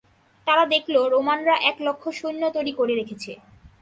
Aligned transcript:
তারা 0.47 0.63
দেখল, 0.73 0.95
রোমানরা 1.13 1.55
এক 1.69 1.77
লক্ষ 1.81 2.03
সৈন্য 2.19 2.43
তৈরী 2.55 2.73
করে 2.79 2.93
রেখেছে। 2.95 3.31